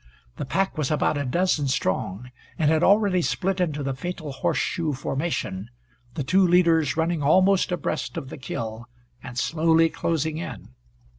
The 0.37 0.47
pack 0.47 0.79
was 0.79 0.89
about 0.89 1.19
a 1.19 1.25
dozen 1.25 1.67
strong, 1.67 2.31
and 2.57 2.71
had 2.71 2.81
already 2.81 3.21
split 3.21 3.59
into 3.61 3.83
the 3.83 3.93
fatal 3.93 4.31
horseshoe 4.31 4.93
formation, 4.93 5.69
the 6.15 6.23
two 6.23 6.41
leaders 6.41 6.97
running 6.97 7.21
almost 7.21 7.71
abreast 7.71 8.17
of 8.17 8.29
the 8.29 8.37
kill, 8.39 8.87
and 9.21 9.37
slowly 9.37 9.89
closing 9.89 10.39
in. 10.39 10.69